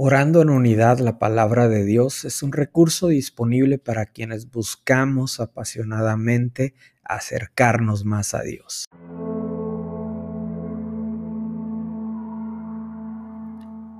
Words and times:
Orando 0.00 0.42
en 0.42 0.50
unidad 0.50 1.00
la 1.00 1.18
palabra 1.18 1.66
de 1.66 1.84
Dios 1.84 2.24
es 2.24 2.44
un 2.44 2.52
recurso 2.52 3.08
disponible 3.08 3.78
para 3.78 4.06
quienes 4.06 4.48
buscamos 4.48 5.40
apasionadamente 5.40 6.76
acercarnos 7.02 8.04
más 8.04 8.32
a 8.32 8.42
Dios. 8.42 8.84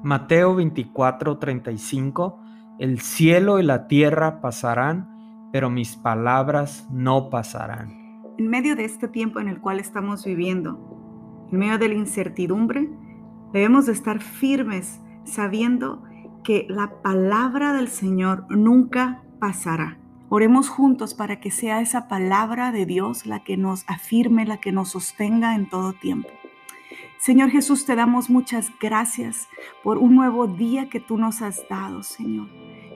Mateo 0.05 0.55
24:35 0.55 2.39
El 2.79 3.01
cielo 3.01 3.59
y 3.59 3.65
la 3.65 3.89
tierra 3.89 4.41
pasarán, 4.41 5.49
pero 5.53 5.69
mis 5.69 5.96
palabras 5.96 6.87
no 6.93 7.29
pasarán. 7.29 8.23
En 8.38 8.46
medio 8.46 8.77
de 8.77 8.85
este 8.85 9.09
tiempo 9.09 9.41
en 9.41 9.49
el 9.49 9.60
cual 9.60 9.80
estamos 9.80 10.24
viviendo, 10.24 11.49
en 11.51 11.59
medio 11.59 11.77
de 11.77 11.88
la 11.88 11.95
incertidumbre, 11.95 12.88
debemos 13.52 13.87
de 13.87 13.95
estar 13.95 14.21
firmes 14.21 15.01
sabiendo 15.28 16.02
que 16.42 16.66
la 16.68 17.02
palabra 17.02 17.73
del 17.73 17.88
Señor 17.88 18.46
nunca 18.50 19.23
pasará. 19.38 19.98
Oremos 20.30 20.68
juntos 20.68 21.14
para 21.14 21.41
que 21.41 21.51
sea 21.51 21.80
esa 21.80 22.09
palabra 22.09 22.73
de 22.73 22.84
Dios 22.84 23.24
la 23.24 23.45
que 23.45 23.56
nos 23.56 23.84
afirme, 23.88 24.45
la 24.45 24.59
que 24.59 24.73
nos 24.73 24.91
sostenga 24.91 25.54
en 25.54 25.68
todo 25.68 25.92
tiempo. 25.92 26.28
Señor 27.18 27.51
Jesús, 27.51 27.84
te 27.84 27.96
damos 27.96 28.30
muchas 28.30 28.70
gracias 28.80 29.48
por 29.82 29.98
un 29.98 30.14
nuevo 30.14 30.46
día 30.46 30.88
que 30.88 31.01
tú 31.01 31.18
nos 31.18 31.42
has 31.42 31.68
dado, 31.68 32.02
Señor. 32.02 32.48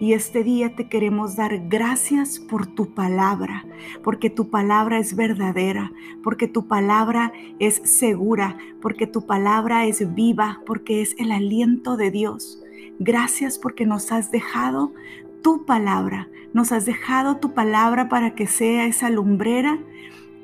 Y 0.02 0.14
este 0.14 0.42
día 0.42 0.74
te 0.74 0.88
queremos 0.88 1.36
dar 1.36 1.68
gracias 1.68 2.40
por 2.40 2.66
tu 2.66 2.92
palabra, 2.92 3.64
porque 4.02 4.30
tu 4.30 4.50
palabra 4.50 4.98
es 4.98 5.14
verdadera, 5.14 5.92
porque 6.24 6.48
tu 6.48 6.66
palabra 6.66 7.32
es 7.60 7.76
segura, 7.84 8.58
porque 8.80 9.06
tu 9.06 9.26
palabra 9.26 9.86
es 9.86 10.12
viva, 10.12 10.60
porque 10.66 11.02
es 11.02 11.14
el 11.20 11.30
aliento 11.30 11.96
de 11.96 12.10
Dios. 12.10 12.60
Gracias 12.98 13.60
porque 13.60 13.86
nos 13.86 14.10
has 14.10 14.32
dejado 14.32 14.92
tu 15.40 15.66
palabra, 15.66 16.28
nos 16.52 16.72
has 16.72 16.84
dejado 16.84 17.36
tu 17.36 17.54
palabra 17.54 18.08
para 18.08 18.34
que 18.34 18.48
sea 18.48 18.86
esa 18.86 19.08
lumbrera 19.08 19.78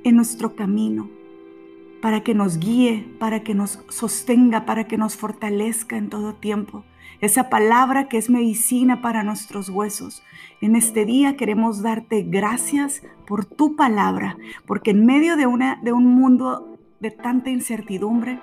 en 0.04 0.14
nuestro 0.14 0.54
camino, 0.54 1.10
para 2.00 2.22
que 2.22 2.32
nos 2.32 2.60
guíe, 2.60 3.08
para 3.18 3.42
que 3.42 3.54
nos 3.56 3.80
sostenga, 3.88 4.66
para 4.66 4.86
que 4.86 4.98
nos 4.98 5.16
fortalezca 5.16 5.96
en 5.96 6.10
todo 6.10 6.36
tiempo 6.36 6.84
esa 7.20 7.48
palabra 7.48 8.08
que 8.08 8.18
es 8.18 8.30
medicina 8.30 9.00
para 9.00 9.22
nuestros 9.22 9.68
huesos. 9.68 10.22
En 10.60 10.76
este 10.76 11.04
día 11.04 11.36
queremos 11.36 11.82
darte 11.82 12.22
gracias 12.22 13.02
por 13.26 13.44
tu 13.44 13.76
palabra, 13.76 14.36
porque 14.66 14.90
en 14.90 15.04
medio 15.04 15.36
de, 15.36 15.46
una, 15.46 15.78
de 15.82 15.92
un 15.92 16.06
mundo 16.06 16.78
de 17.00 17.10
tanta 17.10 17.50
incertidumbre, 17.50 18.40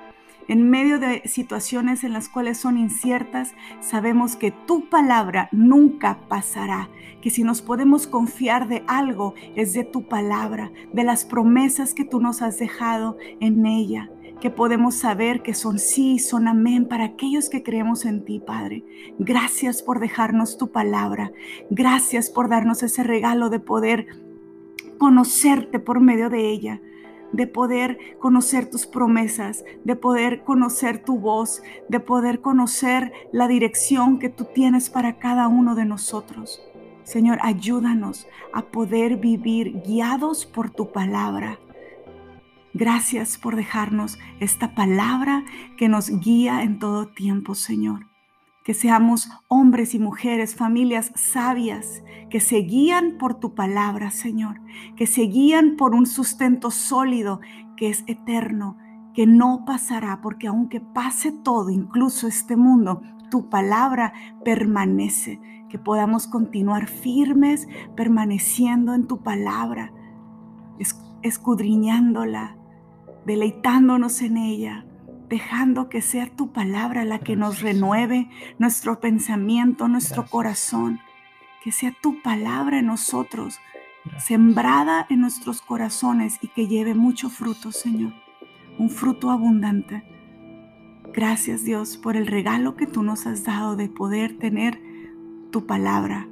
en 0.47 0.69
medio 0.69 0.99
de 0.99 1.23
situaciones 1.25 2.03
en 2.03 2.13
las 2.13 2.29
cuales 2.29 2.59
son 2.59 2.77
inciertas, 2.77 3.55
sabemos 3.79 4.35
que 4.35 4.51
tu 4.51 4.89
palabra 4.89 5.49
nunca 5.51 6.19
pasará, 6.27 6.89
que 7.21 7.31
si 7.31 7.43
nos 7.43 7.63
podemos 7.63 8.05
confiar 8.05 8.67
de 8.67 8.83
algo 8.85 9.33
es 9.55 9.73
de 9.73 9.83
tu 9.83 10.07
palabra, 10.07 10.71
de 10.93 11.03
las 11.03 11.25
promesas 11.25 11.95
que 11.95 12.05
tú 12.05 12.21
nos 12.21 12.43
has 12.43 12.59
dejado 12.59 13.17
en 13.39 13.65
ella 13.65 14.09
que 14.39 14.49
podemos 14.49 14.95
saber 14.95 15.41
que 15.41 15.53
son 15.53 15.79
sí, 15.79 16.19
son 16.19 16.47
amén 16.47 16.87
para 16.87 17.05
aquellos 17.05 17.49
que 17.49 17.63
creemos 17.63 18.05
en 18.05 18.25
ti, 18.25 18.39
Padre. 18.39 18.83
Gracias 19.17 19.81
por 19.81 19.99
dejarnos 19.99 20.57
tu 20.57 20.71
palabra. 20.71 21.31
Gracias 21.69 22.29
por 22.29 22.49
darnos 22.49 22.83
ese 22.83 23.03
regalo 23.03 23.49
de 23.49 23.59
poder 23.59 24.07
conocerte 24.97 25.79
por 25.79 25.99
medio 25.99 26.29
de 26.29 26.49
ella 26.49 26.81
de 27.35 27.47
poder 27.47 27.97
conocer 28.19 28.69
tus 28.69 28.85
promesas, 28.85 29.65
de 29.83 29.95
poder 29.95 30.43
conocer 30.43 31.03
tu 31.03 31.19
voz, 31.19 31.61
de 31.89 31.99
poder 31.99 32.39
conocer 32.39 33.11
la 33.31 33.47
dirección 33.47 34.19
que 34.19 34.29
tú 34.29 34.45
tienes 34.45 34.89
para 34.89 35.19
cada 35.19 35.47
uno 35.47 35.75
de 35.75 35.85
nosotros. 35.85 36.61
Señor, 37.03 37.39
ayúdanos 37.41 38.27
a 38.53 38.63
poder 38.63 39.17
vivir 39.17 39.81
guiados 39.83 40.45
por 40.45 40.69
tu 40.69 40.91
palabra, 40.91 41.59
Gracias 42.77 43.37
por 43.37 43.55
dejarnos 43.55 44.19
esta 44.41 44.75
palabra 44.75 45.45
que 45.77 45.87
nos 45.87 46.09
guía 46.09 46.61
en 46.61 46.77
todo 46.77 47.07
tiempo, 47.07 47.55
Señor. 47.55 48.07
Que 48.65 48.73
seamos 48.73 49.29
hombres 49.47 49.95
y 49.95 49.99
mujeres, 49.99 50.57
familias 50.57 51.13
sabias, 51.15 52.03
que 52.29 52.41
se 52.41 52.57
guían 52.57 53.17
por 53.17 53.35
tu 53.35 53.55
palabra, 53.55 54.11
Señor. 54.11 54.59
Que 54.97 55.07
se 55.07 55.21
guían 55.21 55.77
por 55.77 55.95
un 55.95 56.05
sustento 56.05 56.69
sólido 56.69 57.39
que 57.77 57.87
es 57.87 58.03
eterno, 58.07 58.75
que 59.13 59.25
no 59.25 59.63
pasará, 59.65 60.19
porque 60.19 60.47
aunque 60.47 60.81
pase 60.81 61.31
todo, 61.31 61.69
incluso 61.69 62.27
este 62.27 62.57
mundo, 62.57 63.01
tu 63.31 63.49
palabra 63.49 64.11
permanece. 64.43 65.39
Que 65.69 65.79
podamos 65.79 66.27
continuar 66.27 66.87
firmes, 66.87 67.69
permaneciendo 67.95 68.93
en 68.93 69.07
tu 69.07 69.23
palabra, 69.23 69.93
escudriñándola, 71.21 72.57
deleitándonos 73.25 74.21
en 74.21 74.37
ella, 74.37 74.85
dejando 75.29 75.89
que 75.89 76.01
sea 76.01 76.27
tu 76.27 76.51
palabra 76.51 77.05
la 77.05 77.19
que 77.19 77.35
nos 77.35 77.61
renueve 77.61 78.29
nuestro 78.59 78.99
pensamiento, 78.99 79.87
nuestro 79.87 80.25
corazón, 80.25 80.99
que 81.63 81.71
sea 81.71 81.93
tu 82.01 82.21
palabra 82.21 82.79
en 82.79 82.87
nosotros, 82.87 83.59
sembrada 84.19 85.07
en 85.09 85.21
nuestros 85.21 85.61
corazones 85.61 86.37
y 86.41 86.47
que 86.49 86.67
lleve 86.67 86.93
mucho 86.93 87.29
fruto, 87.29 87.71
Señor, 87.71 88.13
un 88.77 88.89
fruto 88.89 89.31
abundante. 89.31 90.03
Gracias 91.11 91.63
Dios 91.63 91.97
por 91.97 92.15
el 92.17 92.27
regalo 92.27 92.75
que 92.75 92.87
tú 92.87 93.01
nos 93.01 93.25
has 93.25 93.43
dado 93.43 93.75
de 93.75 93.89
poder 93.89 94.37
tener 94.37 94.79
tu 95.49 95.65
palabra. 95.65 96.27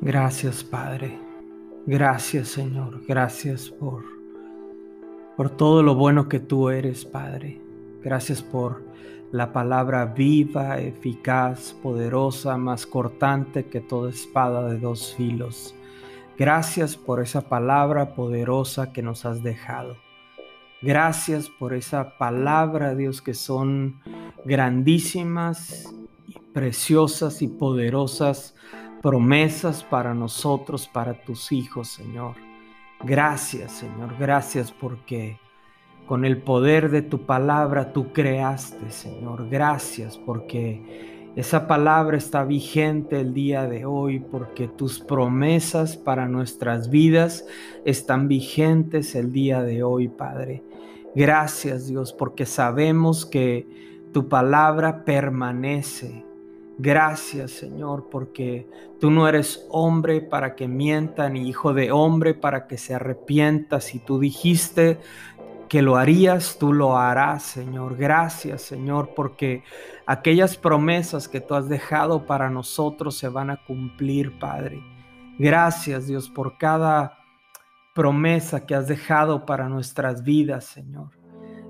Gracias 0.00 0.64
Padre. 0.64 1.18
Gracias 1.86 2.48
Señor. 2.48 3.04
Gracias 3.06 3.70
por 3.70 4.21
por 5.36 5.50
todo 5.50 5.82
lo 5.82 5.94
bueno 5.94 6.28
que 6.28 6.40
tú 6.40 6.68
eres, 6.68 7.04
Padre. 7.04 7.60
Gracias 8.02 8.42
por 8.42 8.82
la 9.32 9.52
palabra 9.52 10.04
viva, 10.04 10.78
eficaz, 10.78 11.74
poderosa, 11.82 12.56
más 12.58 12.86
cortante 12.86 13.66
que 13.66 13.80
toda 13.80 14.10
espada 14.10 14.68
de 14.68 14.78
dos 14.78 15.14
filos. 15.16 15.74
Gracias 16.38 16.96
por 16.96 17.20
esa 17.20 17.48
palabra 17.48 18.14
poderosa 18.14 18.92
que 18.92 19.02
nos 19.02 19.24
has 19.24 19.42
dejado. 19.42 19.96
Gracias 20.82 21.48
por 21.48 21.74
esa 21.74 22.18
palabra, 22.18 22.94
Dios, 22.94 23.22
que 23.22 23.34
son 23.34 24.00
grandísimas, 24.44 25.94
preciosas 26.52 27.40
y 27.40 27.48
poderosas 27.48 28.54
promesas 29.00 29.84
para 29.84 30.14
nosotros, 30.14 30.88
para 30.88 31.14
tus 31.14 31.52
hijos, 31.52 31.88
Señor. 31.88 32.51
Gracias, 33.04 33.72
Señor, 33.72 34.14
gracias 34.18 34.70
porque 34.70 35.38
con 36.06 36.24
el 36.24 36.40
poder 36.42 36.90
de 36.90 37.02
tu 37.02 37.26
palabra 37.26 37.92
tú 37.92 38.12
creaste, 38.12 38.90
Señor. 38.90 39.48
Gracias 39.48 40.18
porque 40.18 41.30
esa 41.34 41.66
palabra 41.66 42.16
está 42.16 42.44
vigente 42.44 43.18
el 43.20 43.34
día 43.34 43.66
de 43.66 43.86
hoy, 43.86 44.20
porque 44.20 44.68
tus 44.68 45.00
promesas 45.00 45.96
para 45.96 46.28
nuestras 46.28 46.90
vidas 46.90 47.46
están 47.84 48.28
vigentes 48.28 49.14
el 49.14 49.32
día 49.32 49.62
de 49.62 49.82
hoy, 49.82 50.08
Padre. 50.08 50.62
Gracias, 51.14 51.88
Dios, 51.88 52.12
porque 52.12 52.46
sabemos 52.46 53.26
que 53.26 53.66
tu 54.12 54.28
palabra 54.28 55.04
permanece 55.04 56.24
Gracias 56.78 57.50
Señor, 57.50 58.08
porque 58.10 58.66
tú 59.00 59.10
no 59.10 59.28
eres 59.28 59.66
hombre 59.70 60.20
para 60.20 60.54
que 60.54 60.68
mienta, 60.68 61.28
ni 61.28 61.48
hijo 61.48 61.74
de 61.74 61.92
hombre 61.92 62.34
para 62.34 62.66
que 62.66 62.78
se 62.78 62.94
arrepienta. 62.94 63.80
Si 63.80 63.98
tú 63.98 64.18
dijiste 64.18 64.98
que 65.72 65.80
lo 65.80 65.96
harías, 65.96 66.58
tú 66.58 66.74
lo 66.74 66.98
harás, 66.98 67.44
Señor. 67.44 67.96
Gracias, 67.96 68.60
Señor, 68.60 69.14
porque 69.16 69.64
aquellas 70.04 70.58
promesas 70.58 71.28
que 71.28 71.40
tú 71.40 71.54
has 71.54 71.66
dejado 71.66 72.26
para 72.26 72.50
nosotros 72.50 73.16
se 73.16 73.28
van 73.28 73.48
a 73.48 73.56
cumplir, 73.64 74.38
Padre. 74.38 74.82
Gracias, 75.38 76.06
Dios, 76.06 76.28
por 76.28 76.58
cada 76.58 77.18
promesa 77.94 78.66
que 78.66 78.74
has 78.74 78.86
dejado 78.86 79.46
para 79.46 79.70
nuestras 79.70 80.22
vidas, 80.22 80.66
Señor. 80.66 81.21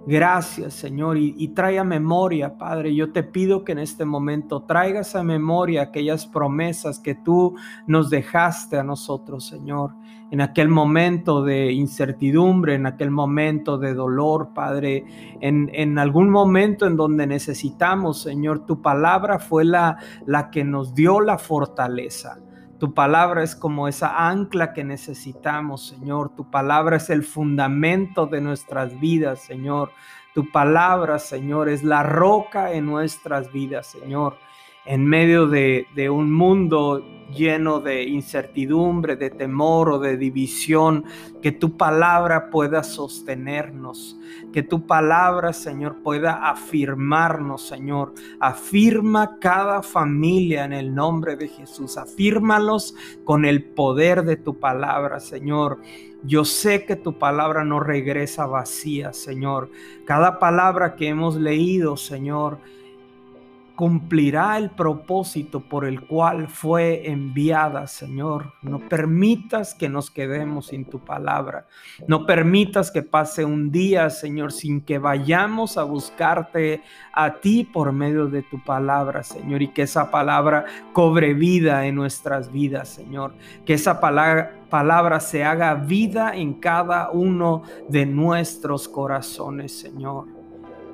Gracias, 0.05 0.75
Señor, 0.75 1.17
y, 1.17 1.49
trae 1.49 1.79
a 1.79 1.85
memoria, 1.85 2.59
Padre. 2.59 2.93
Yo 2.93 3.13
te 3.13 3.23
pido 3.23 3.63
que 3.63 3.71
en 3.71 3.79
este 3.79 4.05
momento 4.05 4.63
traigas 4.65 5.15
a 5.15 5.23
memoria 5.23 5.83
aquellas 5.83 6.27
promesas 6.27 6.99
que 6.99 7.15
tú 7.15 7.55
nos 7.87 8.11
dejaste 8.11 8.79
a 8.79 8.83
nosotros, 8.83 9.47
Señor. 9.47 9.93
En 10.33 10.41
aquel 10.41 10.69
momento 10.69 11.45
de 11.45 11.71
incertidumbre, 11.71 12.75
en 12.75 12.87
aquel 12.87 13.13
momento 13.13 13.79
de 13.79 13.95
dolor, 13.95 14.49
Padre, 14.53 15.05
en, 15.41 15.71
en 15.73 15.97
algún 16.01 16.31
momento 16.31 16.85
en 16.87 16.97
donde 16.97 17.29
necesitamos, 17.29 18.23
Señor, 18.23 18.67
tu 18.67 18.83
palabra 18.83 19.39
fue 19.39 19.65
la, 19.65 19.99
la 20.27 20.51
que 20.51 20.65
nos 20.65 20.95
dio 20.95 21.21
la 21.21 21.39
fortaleza. 21.39 22.41
Tu 22.82 22.93
palabra 22.93 23.44
es 23.44 23.55
como 23.55 23.87
esa 23.87 24.29
ancla 24.29 24.73
que 24.73 24.82
necesitamos, 24.82 25.87
Señor. 25.87 26.31
Tu 26.34 26.50
palabra 26.50 26.96
es 26.96 27.11
el 27.11 27.23
fundamento 27.23 28.26
de 28.26 28.40
nuestras 28.40 28.99
vidas, 28.99 29.38
Señor. 29.38 29.93
Tu 30.34 30.50
palabra, 30.50 31.20
Señor, 31.20 31.69
es 31.69 31.84
la 31.84 32.02
roca 32.02 32.73
en 32.73 32.87
nuestras 32.87 33.52
vidas, 33.52 33.87
Señor 33.87 34.37
en 34.84 35.06
medio 35.06 35.46
de, 35.46 35.87
un 36.11 36.32
mundo 36.32 37.05
lleno 37.32 37.81
de 37.81 38.02
incertidumbre, 38.02 39.17
de 39.17 39.31
temor 39.31 39.88
o 39.90 39.99
de 39.99 40.17
división, 40.17 41.05
que 41.40 41.52
tu 41.52 41.76
palabra 41.76 42.50
pueda 42.50 42.82
sostenernos, 42.82 44.19
que 44.52 44.62
tu 44.62 44.87
palabra, 44.87 45.52
Señor, 45.52 46.02
pueda 46.02 46.50
afirmarnos, 46.50 47.67
Señor. 47.67 48.12
Afirma 48.38 49.38
cada 49.38 49.82
familia 49.82 50.64
en 50.64 50.73
el 50.73 50.94
nombre 50.94 51.37
de 51.37 51.49
Jesús, 51.49 51.96
afírmalos 51.96 52.94
con 53.25 53.44
el 53.44 53.64
poder 53.64 54.25
de 54.25 54.37
tu 54.37 54.58
palabra, 54.58 55.20
Señor. 55.20 55.79
Yo 56.25 56.44
sé 56.44 56.84
que 56.84 56.96
tu 56.96 57.19
palabra 57.19 57.64
no 57.64 57.81
regresa 57.81 58.46
vacía, 58.46 59.12
Señor. 59.12 59.70
Cada 60.05 60.38
palabra 60.38 60.96
que 60.96 61.08
hemos 61.08 61.37
leído, 61.37 61.96
Señor, 61.96 62.58
cumplirá 63.75 64.59
el 64.59 64.71
propósito 64.71 65.61
por 65.61 65.85
el 65.85 66.03
cual 66.03 66.49
fue 66.49 67.11
enviada, 67.11 67.87
Señor. 67.87 68.53
No 68.63 68.79
permitas 68.79 69.75
que 69.75 69.89
nos 69.89 70.11
quedemos 70.11 70.67
sin 70.67 70.85
tu 70.85 70.99
palabra. 71.01 71.67
No 72.07 72.27
permitas 72.27 72.91
que 72.91 73.03
pase 73.03 73.45
un 73.45 73.71
día, 73.71 74.11
Señor, 74.11 74.53
sin 74.53 74.81
que 74.81 74.99
vayamos 74.99 75.79
a 75.79 75.85
buscarte 75.85 76.83
a 77.13 77.35
ti 77.41 77.65
por 77.65 77.93
medio 77.93 78.27
de 78.27 78.43
tu 78.43 78.63
palabra, 78.63 79.23
Señor, 79.23 79.63
y 79.63 79.69
que 79.69 79.83
esa 79.83 80.11
palabra 80.11 80.67
cobre 80.93 81.35
vida 81.35 81.87
en 81.87 81.95
nuestras 81.95 82.53
vidas, 82.53 82.89
Señor. 82.89 83.35
Que 83.65 83.75
esa 83.75 84.01
palabra 84.01 84.63
palabra 84.73 85.21
se 85.21 85.45
haga 85.45 85.75
vida 85.75 86.35
en 86.35 86.55
cada 86.55 87.11
uno 87.11 87.63
de 87.91 88.07
nuestros 88.07 88.89
corazones, 88.89 89.79
Señor. 89.79 90.29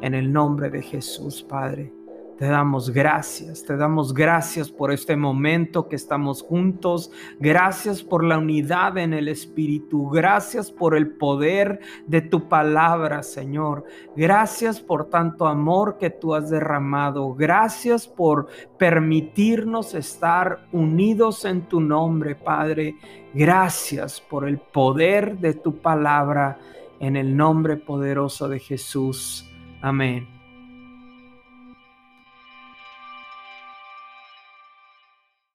En 0.00 0.14
el 0.14 0.32
nombre 0.32 0.68
de 0.68 0.82
Jesús, 0.82 1.44
Padre. 1.48 1.97
Te 2.38 2.46
damos 2.46 2.90
gracias, 2.90 3.64
te 3.64 3.76
damos 3.76 4.14
gracias 4.14 4.70
por 4.70 4.92
este 4.92 5.16
momento 5.16 5.88
que 5.88 5.96
estamos 5.96 6.40
juntos. 6.42 7.10
Gracias 7.40 8.04
por 8.04 8.22
la 8.22 8.38
unidad 8.38 8.96
en 8.96 9.12
el 9.12 9.26
Espíritu. 9.26 10.08
Gracias 10.08 10.70
por 10.70 10.94
el 10.94 11.08
poder 11.08 11.80
de 12.06 12.20
tu 12.20 12.48
palabra, 12.48 13.24
Señor. 13.24 13.86
Gracias 14.14 14.80
por 14.80 15.06
tanto 15.06 15.48
amor 15.48 15.98
que 15.98 16.10
tú 16.10 16.32
has 16.32 16.48
derramado. 16.48 17.34
Gracias 17.34 18.06
por 18.06 18.46
permitirnos 18.78 19.94
estar 19.94 20.68
unidos 20.70 21.44
en 21.44 21.62
tu 21.62 21.80
nombre, 21.80 22.36
Padre. 22.36 22.94
Gracias 23.34 24.20
por 24.20 24.46
el 24.46 24.58
poder 24.58 25.38
de 25.38 25.54
tu 25.54 25.78
palabra 25.78 26.60
en 27.00 27.16
el 27.16 27.36
nombre 27.36 27.76
poderoso 27.76 28.48
de 28.48 28.60
Jesús. 28.60 29.44
Amén. 29.82 30.37